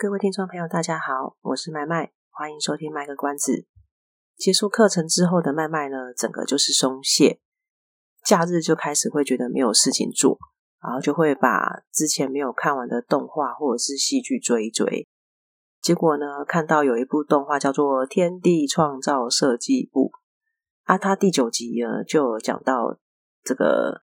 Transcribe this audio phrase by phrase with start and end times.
[0.00, 3.66] 各位听众朋友，大家好，我是麦麦，欢迎收听卖个关子。
[4.36, 7.40] 结束课程之后的麦麦呢，整个就是松懈，
[8.24, 10.38] 假日就开始会觉得没有事情做，
[10.80, 15.08] 然后就会把之前没有看完的动画或者是戏剧追一追。
[15.82, 20.10] 结果呢，看到有一部动画叫做《天地创造设计部》，
[20.84, 23.00] 啊，它第九集呢就讲到
[23.42, 24.02] 这个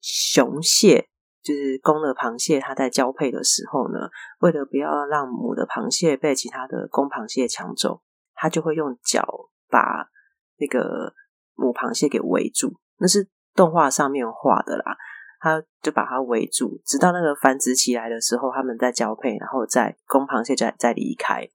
[0.00, 1.10] 雄蟹。
[1.48, 8.02] 就是公的螃蟹，它在交配的时候呢，为了不要让母的螃蟹被其他的公螃蟹抢走，
[8.34, 10.10] 它就会用脚把
[10.58, 11.14] 那个
[11.54, 12.74] 母螃蟹给围住。
[12.98, 14.94] 那是动画上面画的啦，
[15.40, 21.48] 它就把它围住，直到那个繁殖起来的时候，他们再交配，然后再公螃蟹再再离开。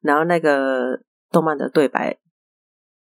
[0.00, 1.00] 然后那个
[1.32, 2.20] 动漫的对白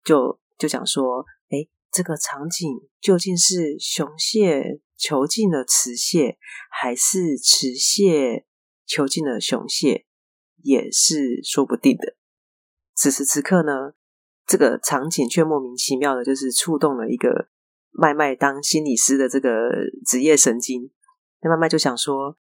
[0.04, 2.68] 就就讲说，诶，这个场景
[3.00, 6.38] 究竟是雄蟹囚禁了雌蟹，
[6.70, 8.46] 还是雌蟹
[8.86, 10.06] 囚禁了雄蟹，
[10.62, 12.16] 也是说不定的。
[12.94, 13.94] 此时此刻呢，
[14.46, 17.48] 这个场景却莫名其妙的，就是触动了一个
[17.90, 19.70] 麦麦当心理师的这个
[20.06, 20.90] 职业神经。
[21.42, 22.38] 那麦麦就想说，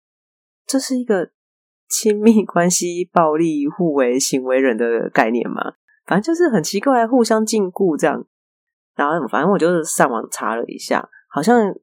[0.67, 1.31] 这是一个
[1.87, 5.75] 亲密关系暴力互为行为人的概念嘛？
[6.05, 8.27] 反正就是很奇怪，互相禁锢这样。
[8.95, 11.73] 然后反正我就是上网查了一下，好像。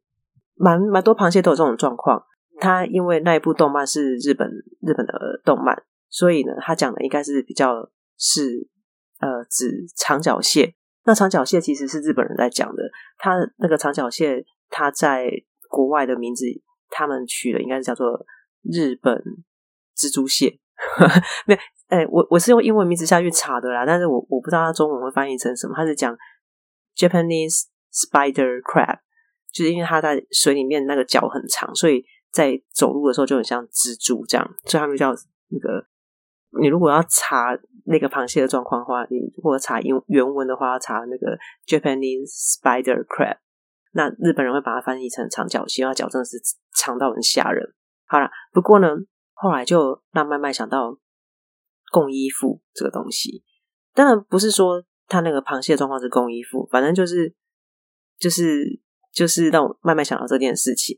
[0.59, 2.23] 蛮蛮多螃蟹都有这种状况，
[2.61, 4.49] 它因为那一部动漫是日本
[4.81, 5.77] 日本的动漫，
[6.09, 8.69] 所以呢，它讲的应该是比较是
[9.21, 10.75] 呃指长脚蟹。
[11.05, 12.83] 那长脚蟹其实是日本人在讲的，
[13.17, 15.31] 它那个长脚蟹，它在
[15.71, 16.45] 国外的名字，
[16.91, 18.27] 他们取的应该是叫做
[18.63, 19.23] 日本
[19.97, 20.59] 蜘蛛蟹。
[21.47, 26.17] 没有，哎，我我是用英文名字下去查的啦，但是我我不知道它中文会翻译成什么，它是讲
[26.97, 28.99] Japanese Spider Crab。
[29.53, 35.13] 就是因为它在水里面那个脚很长，所以在走路的时候就很像蜘蛛这样，所以他们叫
[35.49, 35.87] 那个。
[36.63, 37.55] 你如果要查
[37.85, 43.37] 那个螃蟹的状况的话，你如果查英原文的话，要查那个 Japanese Spider Crab。
[43.93, 46.41] 那日本人会把它翻译成长脚蟹，它脚真的是
[46.75, 47.75] 长到很吓人。
[48.07, 48.89] 好啦，不过呢，
[49.35, 50.99] 后来就让麦麦想到
[51.93, 53.45] 共依附这个东西。
[53.93, 57.35] 当然不是说它那个螃蟹的状况是共依附，反正就是
[58.19, 58.81] 就是。
[59.19, 60.97] 就是让我慢慢想到这件事情，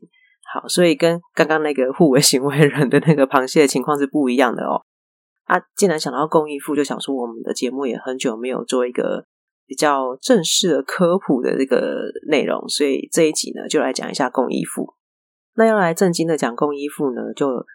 [0.53, 4.85] 好，所以跟刚刚那个互为行为人的那个螃蟹的情况是不一样的哦。
[5.45, 9.25] 啊，既然想到共依附，就想说我们的节目也很久没有做一个
[9.65, 14.93] 比较正式的科普的这个内容，所以这一集呢，就来讲一下共依附。
[15.55, 17.65] 那要来正经的讲共依附呢，就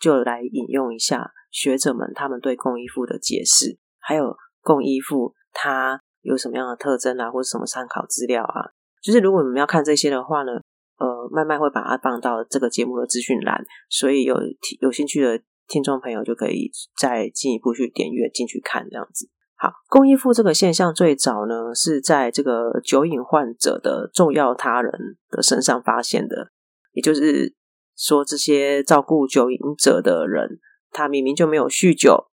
[0.00, 8.74] 就来引用一下学者们他们对共依附的解释，还有共依附它有什么样的特征啊，或者什么参考资料啊。
[9.04, 10.52] 就是如果你们要看这些的话呢，
[10.96, 14.34] 呃，麦麦会把它放到这个节目的资讯栏，所以有
[14.80, 15.38] 有兴趣的
[15.68, 19.28] 听众朋友就可以再进一步去点阅进去看这样子。
[19.56, 24.92] 好，共依附这个现象最早呢是在这个酒瘾患者的重要他人
[25.28, 26.50] 的身上发现的，
[26.92, 27.54] 也就是
[27.96, 30.58] 说，这些照顾酒瘾者的人，
[30.90, 32.28] 他明明就没有酗酒，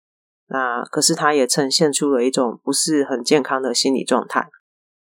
[0.49, 4.49] 那可是他也呈现出了一种不是很健康的心理状态。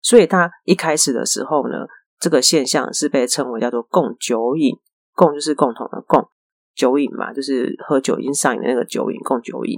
[0.06, 1.78] 所以他一开始的时候呢，
[2.20, 4.76] 这个现象是被称为叫做共酒瘾，
[5.16, 6.28] 共就是共同的共，
[6.76, 9.76] 酒瘾嘛，就是喝酒已经上瘾的那个酒瘾，共酒瘾。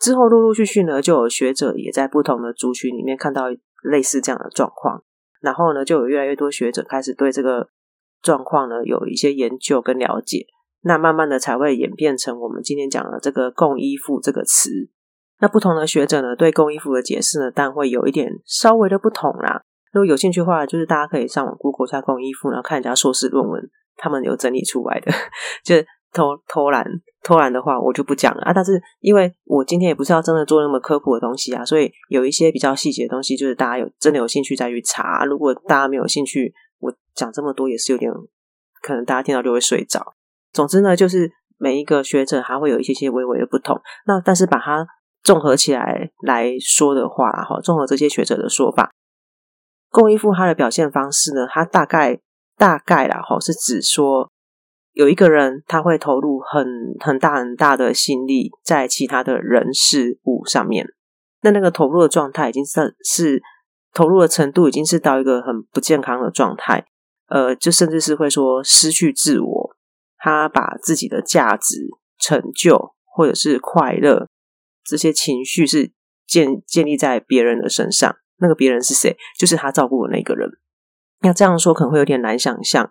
[0.00, 3.44] 之后陆陆续续呢，就有学者也在不同的族群里面看到
[3.84, 5.04] 类似这样的状况，
[5.40, 7.68] 然后呢，就有越来越多学者开始对这个
[8.20, 10.46] 状况呢有一些研究跟了解，
[10.80, 14.90] 那慢慢的才会演变成我们今天讲的这个共依附这个词。
[15.38, 19.62] 那不同的学者呢，对共依附的解释呢，但会有一点稍微的不同啦。
[19.92, 23.62] 如果有兴趣的话，就是大家可以上网 Google 下共依附，然后看人家硕士论文，
[23.96, 25.12] 他们有整理出来的。
[25.64, 25.74] 就
[26.12, 26.86] 偷偷懒
[27.22, 28.52] 偷懒的话，我就不讲了啊。
[28.52, 35.24] 但是因为我今天也不是要真的做那么科普的东西啊，所以有一些比较细节的东西，就是大家有真的有兴趣再去查。
[35.24, 38.10] 如果大家没有兴趣，我讲这么多也是有点
[38.82, 40.14] 可能大家听到就会睡着。
[40.52, 43.78] 总之呢，就是每一个学者还会有一些些微微的不同。
[44.06, 44.86] 那但是把它。
[45.26, 48.92] 综合起来来说的话，哈，综合这些学者的说法，
[49.90, 52.20] 共依附他的表现方式呢，他大概
[52.56, 54.30] 大概啦，哈，是指说
[54.92, 56.64] 有一个人他会投入很
[57.00, 60.86] 很大很大的心力在其他的人事物上面，
[61.40, 63.42] 那那个投入的状态已经是是
[63.92, 66.86] 投入的程度已经是到一个很不健康的状态，
[67.26, 69.76] 呃，就甚至是会说失去自我，
[70.18, 74.28] 他把自己的价值、成就或者是快乐
[74.86, 75.92] 这些情绪是
[76.26, 79.16] 建建立在别人的身上，那个别人是谁？
[79.38, 80.48] 就是他照顾的那个人。
[81.20, 82.88] 那这样说可能会有点难想象。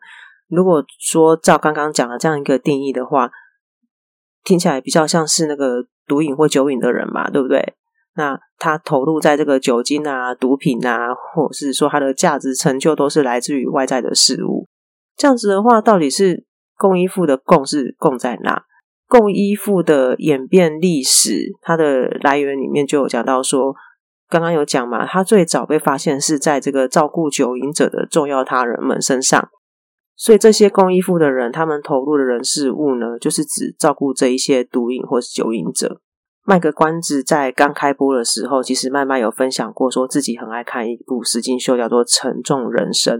[0.47, 3.31] 如果说照刚刚讲的这样一个定义的话，
[4.43, 7.73] 听起来比较像是那个毒瘾或酒瘾的人嘛，对不对？
[8.15, 14.67] 那他投入在这个酒精啊、毒品啊，或者是说他的价值成就都是来自于外在的事物。
[15.17, 16.45] 这样子的话，到底是
[16.77, 18.63] 共依附的共是共在哪？
[19.07, 23.75] 共依附的演变历史，它的来源里面就有讲到说，
[24.27, 29.49] 刚刚有讲嘛，他最早被发现是在这个照顾酒瘾者的重要他人们身上。
[30.17, 35.99] 所以这些共依附的人，他们投入的人事物呢，就是指照顾这一些毒瘾或是酒瘾者。
[36.47, 43.19] 卖个关子，在刚开播的时候，其实麦麦有分享过，说自己很爱看一部实境秀，叫做《沉重人生》。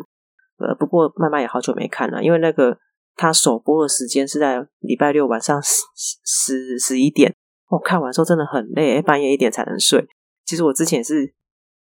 [0.58, 2.78] 呃，不过麦麦也好久没看了，因为那个
[3.16, 5.82] 他首播的时间是在礼拜六晚上十
[6.24, 7.34] 十十一点。
[7.70, 10.08] 我、哦、看完之后真的很累，半夜一点才能睡。
[10.46, 11.34] 其实我之前也是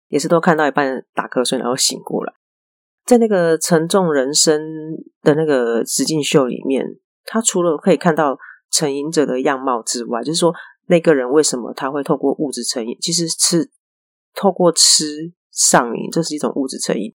[0.10, 2.34] 也是都看到一半打瞌睡，然后醒过来。
[3.06, 4.62] 在那个沉重人生
[5.24, 6.86] 的那个实境秀里面，
[7.26, 8.38] 他除了可以看到
[8.70, 10.54] 成瘾者的样貌之外，就是说
[10.86, 12.96] 那个人为什么他会透过物质成瘾？
[13.02, 13.72] 其实是
[14.36, 17.14] 透过吃上瘾，这是一种物质成瘾。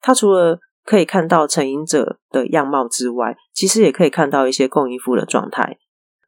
[0.00, 5.78] 他除了可以看到成瘾者的样貌之外，其实也可以看到一些共依附的状态。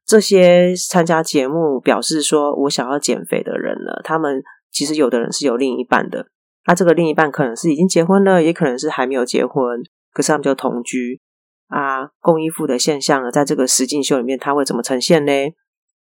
[0.05, 6.27] 这些参加节目表示说我想要减肥的人呢，他们其实有的人是有另一半的。
[6.65, 9.83] 他这个另一半可能是已经结婚了，也可能是还没有结婚，
[10.13, 11.21] 可是他们就同居
[11.69, 12.11] 啊。
[12.21, 15.33] 共依附的现象呢，在这个实境秀里面，它会怎么呈现呢？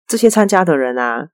[0.07, 1.27] 这些参加的人啊，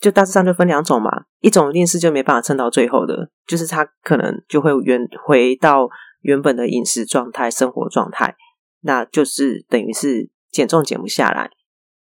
[0.00, 1.26] 就大致上就分两种嘛。
[1.40, 5.88] 一种一定是就没办法撑到最后的，就是他可能就会原回到
[6.26, 8.34] 原本的饮食状态、生活状态，
[8.82, 11.50] 那就是等于是减重减不下来。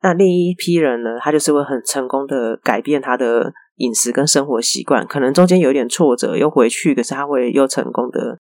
[0.01, 3.53] 那另一批人呢，他就是会很成功的改变他的。
[3.77, 8.39] 饮食跟生活习惯可能中间有一点挫折，又回去，可是他会又成功的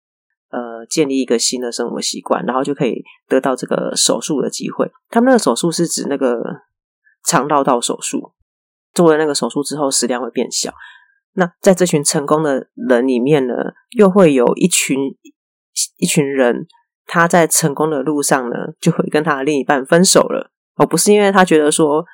[0.49, 4.89] 呃建立一个新的生活习惯，然后就可以得到这个手术的机会。
[5.09, 6.41] 他们那个手术是指那个
[7.25, 8.31] 肠道道手术，
[8.93, 10.73] 做了那个手术之后食量会变小。
[11.33, 13.55] 那在这群成功的人里面呢，
[13.97, 14.97] 又会有一群
[15.97, 16.67] 一群人，
[17.05, 20.51] 他在成功的路上呢，就会跟他的另一半分手了。
[20.75, 22.05] 哦，不是因为他觉得说。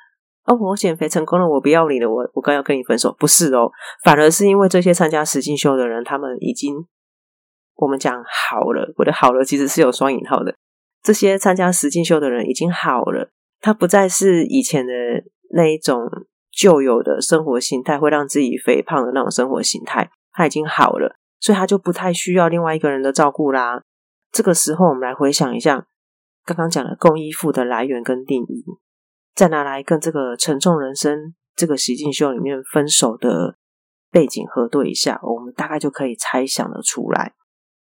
[0.44, 3.70] 哦，我减肥成功了，我不要你了，我我刚要跟你分手，不是哦，
[4.02, 6.84] 反而是因为这些参加实境秀的人，他们已经
[7.76, 10.56] 我们讲好了，我的好了其实是有双引号的，
[11.00, 13.30] 这些参加实境秀的人已经好了，
[13.60, 14.92] 他不再是以前的
[15.54, 16.10] 那一种
[16.50, 23.82] 旧有的生活形态，会让自己肥胖的那种生活形态，他已经好了，所以他就不太需要另外一个人的照顾啦。
[24.30, 25.86] 这个时候，我们来回想一下
[26.46, 28.64] 刚刚讲的共依附的来源跟定义。
[29.34, 33.56] 再拿来跟这个沉重人生这个实境秀里面分手的
[34.10, 37.34] 背景核对一下，我们大概就可以猜想得出来，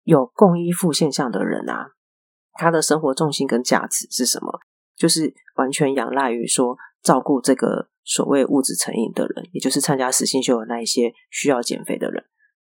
[0.03, 1.93] 有共依附现象的人啊，
[2.53, 4.61] 他的生活重心跟价值是什么？
[4.95, 12.25] 就是完全仰赖于说照顾这个所谓物质成瘾的人，也就是参加实境秀的那一些需要减肥的人。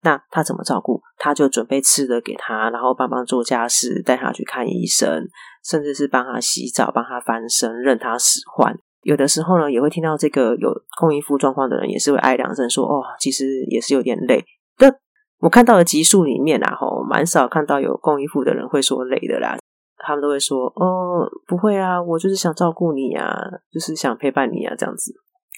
[0.05, 1.01] 那他怎么照顾？
[1.17, 5.27] 他就准备吃的给他，然后帮忙做家事，带他去看医生。
[5.67, 8.71] 甚至是帮他洗澡、帮他翻身、任他使唤。
[9.01, 14.45] 有的时候呢，也会听到这个有共依附状况的人，也是会哀两声说：“哦，其实也是有点累。”
[14.77, 14.95] 但
[15.39, 19.57] 我看到的集数里面啊，吼，蛮少看到有共依附的人会说累的啦。
[19.97, 23.35] 他们都会说：“哦，不会啊，我就是想照顾你啊，
[23.71, 25.15] 就是想陪伴你啊，这样子。”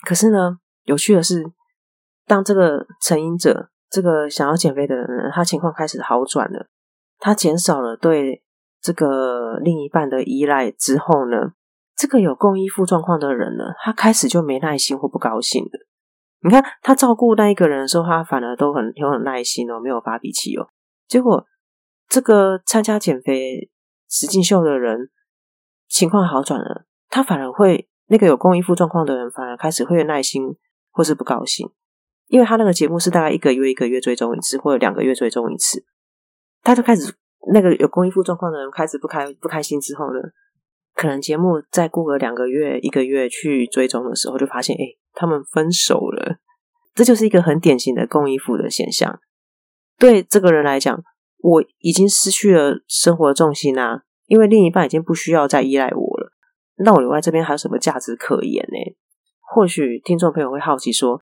[0.08, 1.44] 可是呢，有趣的是，
[2.26, 6.68] 当这个成瘾者、这个想要减肥的人呢，他情况开始好转了，
[7.20, 8.44] 他减少了对。
[8.80, 11.52] 这个另一半的依赖之后呢，
[11.96, 15.72] 这个有共依附状况的人呢，他开始就没耐心或不高兴了。
[16.44, 20.70] 你看他照顾那一个人的时候，他反而都很有很耐心哦，没有发脾气哦。
[21.08, 21.44] 结果
[22.08, 23.72] 这个参加减肥
[24.08, 25.10] 实境秀的人
[25.90, 30.56] 情况好转了，他反而会那个有共依附状况的人反而开始会有耐心
[30.92, 31.68] 或是不高兴，
[32.28, 35.84] 因为他那个节目是大概一个月一个月追踪一次，或者两个月追踪一次，
[36.64, 37.14] 他就开始。
[37.54, 40.20] 那个有共依附状况的人开始不开不开心之后呢，
[40.94, 46.40] 可能节目再过个两个月、一个月去追踪的时候，就发现哎，他们分手了。
[46.94, 49.22] 这就是一个很典型的共依附的现象。
[49.98, 51.02] 对这个人来讲，
[51.40, 56.34] 我已经失去了生活重心啊，因为另一半已经不需要再依赖我了，
[56.84, 58.98] 那我留在这边还有什么价值可言呢？
[59.54, 61.22] 或许听众朋友会好奇说：“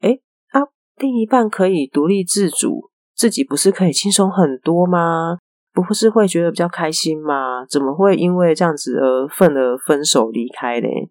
[0.00, 0.60] 诶，啊，
[0.96, 5.38] 另一半可以独立自主，自己不是可以轻松很多吗？
[5.72, 7.64] 不是会觉得比较开心吗？
[7.66, 11.10] 怎么会因为这样子而愤而分手离开嘞？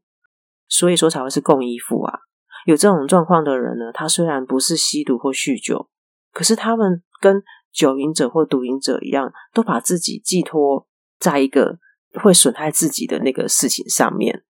[0.68, 2.20] 所以说才会是共依附啊！
[2.66, 5.90] 有这种状况的人呢，他虽然不是吸毒或酗酒，
[6.34, 7.42] 可是他们跟
[7.72, 10.86] 酒瘾者或毒瘾者一样，都把自己寄托
[11.18, 11.80] 在一个
[12.22, 14.44] 会损害自己的那个事情上面。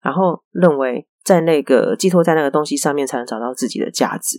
[0.00, 4.38] 然后认为在那个寄托在那个东西上面才能找到自己的价值。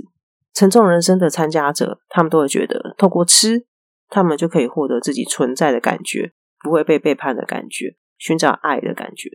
[0.54, 3.66] 沉重人生的参加者，他们都会觉得透过吃，
[4.08, 6.32] 他们就可以获得自己存在的感觉，
[6.64, 9.32] 不会被背叛的感觉，寻找爱的感觉。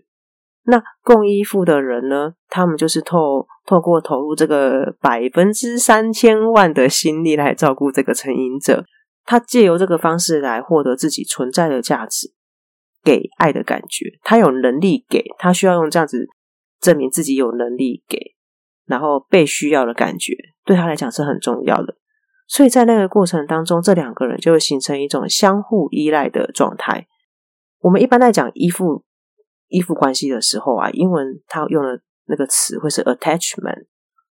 [0.64, 2.34] 那共依附的人呢？
[2.48, 8.84] 他们就是透透过投入这个百分之三千万的心力来照顾这个成瘾者，
[9.24, 12.32] 他借由这个方式来获得自己存在的价值。
[13.02, 16.28] 给爱的感觉，他有能力给，他需要用这样子
[16.80, 18.36] 证明自己有能力给，
[18.86, 20.34] 然后被需要的感觉
[20.64, 21.96] 对他来讲是很重要的。
[22.46, 27.06] 所以在那个过程当中，这两个人就会形成一种相互依赖的状态。
[27.80, 29.04] 我们一般在讲依附
[29.68, 33.86] 依附关系的时候啊，英文它用的那个词会是 attachment，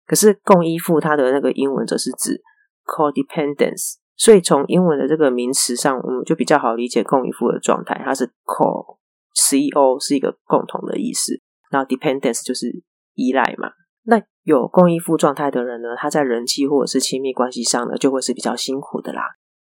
[0.07, 2.41] 可是共依附它的那个英文则是指
[2.85, 3.97] codependence。
[4.15, 8.01] 所以从英文的这个名词上，我们就比较好理解共依附的状态。
[8.03, 11.39] 它是 co，c o 是一个共同的意思，
[11.69, 12.83] 然后 dependence 就是
[13.13, 13.71] 依赖嘛。
[14.03, 19.21] 那有共依附状态的人呢，他在人际或者是亲密关系上呢，就会是比较辛苦的啦。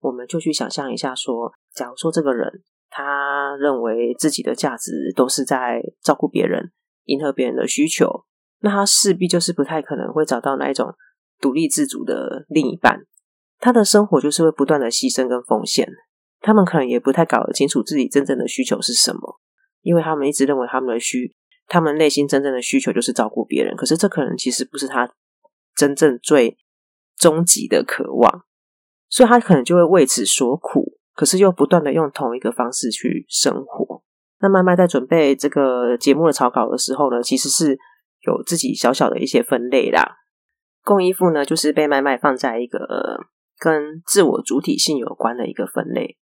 [0.01, 6.71] 我们就去想象一下说，假如说这个人他认为自己的价值都是在照顾别人、
[7.05, 8.25] 迎合别人的需求，
[8.61, 10.95] 那他势必就是不太可能会找到那一种
[11.41, 13.01] 独立自主的另一半。
[13.59, 15.89] 他的生活就是会不断的牺牲跟奉献，
[16.41, 19.41] 他们可能也不太搞得清楚自己真正的需求是什么，
[19.81, 21.35] 因为他们一直认为他们的需，
[21.67, 25.13] 他们内心真正的需求就是照顾别人，可是这可能其实不是他
[25.75, 26.57] 真正最
[27.17, 28.45] 终极的渴望，
[29.09, 34.03] 所以他可能就会为此所苦，可是又不断的用同一个方式去生活。
[34.41, 37.79] 那麦麦在准备这个节目的草稿的时候呢，其实是
[38.21, 40.17] 有自己小小的一些分类啦。
[40.83, 43.27] 共依附呢，就是被麦麦放在一个。
[43.59, 46.19] 跟自我主体性有关的一个分类，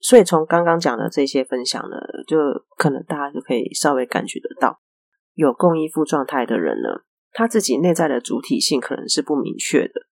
[0.00, 1.96] 所以从刚刚讲的这些分享呢，
[2.26, 2.36] 就
[2.76, 4.82] 可能大家就可以稍微感觉得到，
[5.34, 10.06] 有共依附状态的人呢，他自己内在的主体性可能是不明确的，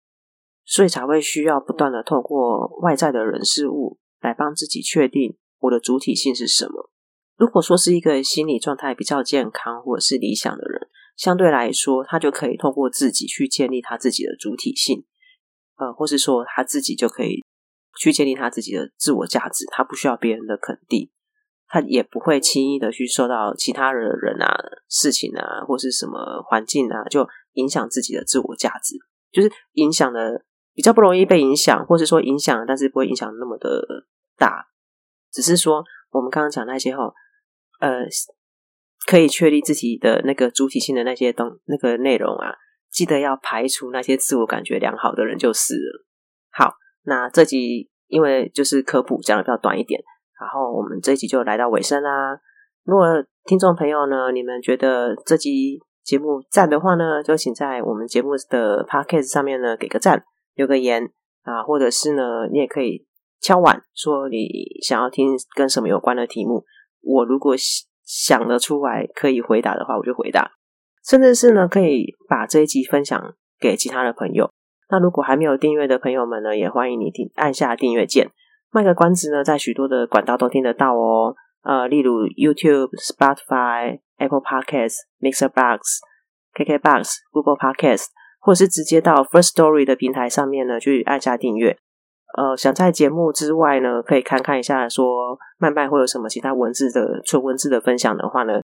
[0.64, 6.90] 所以才会需要不断的透过外在的人事物来帮自己确定我的主体性是什么。
[7.36, 15.04] 如果说是一个心理状态比较健康或者是理想的人，相对来说，他就可以透过自己去建立他自己的主体性。
[15.76, 17.44] 呃，或是说他自己就可以
[17.98, 21.10] 去建立他自己的自我价值，他不需要别人的肯定，
[21.72, 24.54] 他也不会轻易的去受到其他的人啊、
[24.90, 28.94] 事情啊，或是什么环境啊，就影响自己的自我价值，
[29.32, 33.82] 就是影响的比较不容易被影响，或是说影响，但是不会影响那么的
[34.36, 34.66] 大，
[35.32, 37.14] 只是说我们刚刚讲那些后，
[37.80, 38.04] 呃，
[39.08, 42.54] 可以确立自己的那个主体性的那些东那个内容啊。
[42.90, 45.74] 记得要排除那些自我感觉良好的人就是。
[46.50, 46.74] 好，
[47.04, 50.02] 那这集因为就是科普讲的比较短一点，
[50.42, 52.36] 然后我们这一集就来到尾声啦。
[52.84, 53.06] 如果
[53.44, 60.24] 听众朋友呢，你们觉得这集节目赞的话呢，就请在我们节目的 podcast 上面呢给个赞，
[60.56, 61.08] 留个言
[61.44, 63.06] 啊，或者是呢，你也可以
[63.40, 64.48] 敲碗说你
[64.82, 66.64] 想要听跟什么有关的题目，
[67.02, 67.54] 我如果
[68.04, 70.50] 想得出来可以回答的话，我就回答。
[71.08, 74.50] 甚至是呢，可以把这一集分享给其他的朋友。
[74.90, 78.32] 那如果还没有订阅的朋友们呢，也欢迎你订按下订阅键。
[78.72, 81.34] 卖个关子呢，在许多的管道都听得到哦。
[81.62, 86.00] 呃，例如 YouTube、Spotify、Apple Podcasts、Mixer Box、
[86.54, 88.06] KK Box、Google Podcasts，
[88.40, 91.78] 或者是直接到 First Story 的平台上面呢，去按下订阅。
[92.36, 98.60] 呃，想在节目之外呢，可以看看一下说麦麦会有什么其他文字的纯文字的分享的话呢。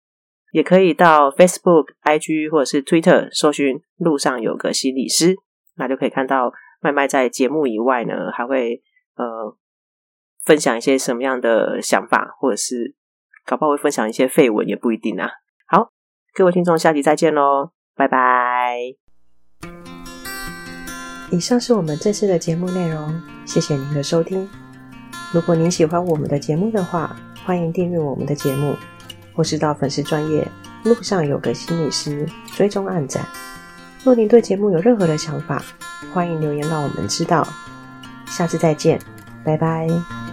[0.53, 5.35] 也可以到 Facebook、IG 或者是 Twitter 搜寻“路上有个心理师”，
[5.75, 8.81] 那就可以看到麦麦在节目以外呢，还会
[9.17, 9.53] 呃
[10.47, 12.95] 分享一些什么样的想法，或者是
[13.45, 15.29] 搞不好会分享一些废文，也不一定啊。
[15.67, 15.91] 好，
[16.33, 18.77] 各位听众，下集再见喽，拜拜！
[21.31, 24.49] 以上是我们这次的节目内容，谢谢您的收听。
[25.33, 27.13] 如果您喜欢我们的节目的话，
[27.45, 28.73] 欢迎订阅我们的节目。
[29.35, 30.47] 或是到粉丝专业
[30.83, 32.25] 路上有个心理师
[32.55, 33.23] 追踪暗赞。
[34.03, 35.61] 若您对节目有任何的想法，
[36.11, 37.47] 欢迎留言让我们知道。
[38.25, 38.99] 下次再见，
[39.45, 40.26] 拜拜。